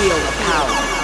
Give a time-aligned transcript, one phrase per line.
[0.00, 0.99] feel the power.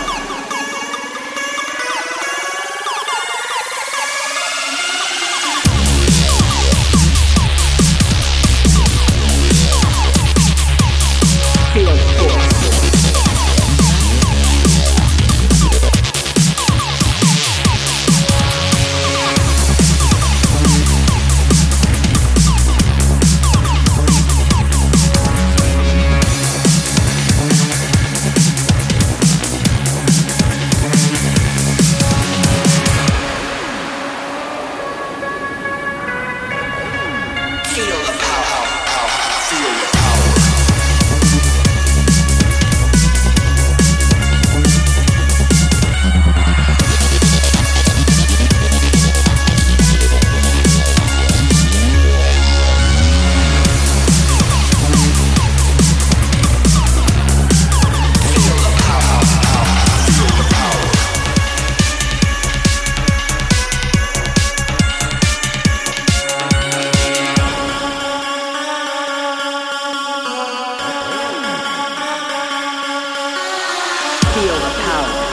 [74.37, 75.26] feel the power.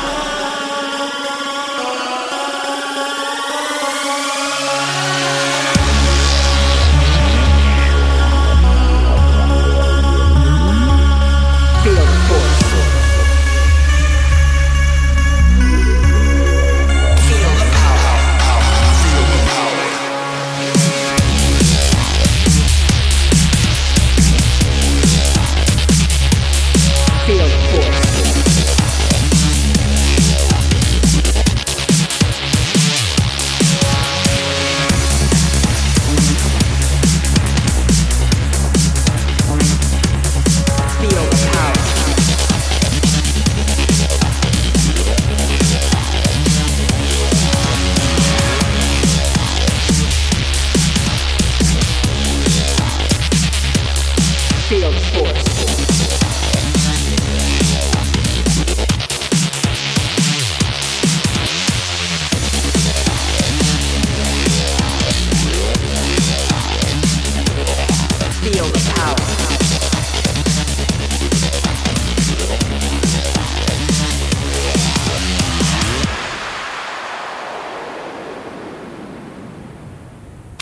[55.13, 55.53] Feel the force.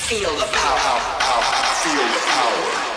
[0.10, 1.00] Feel the power.
[1.82, 2.91] Feel the power.